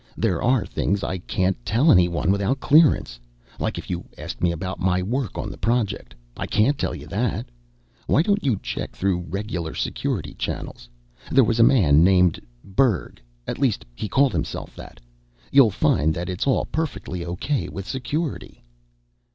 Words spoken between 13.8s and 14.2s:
he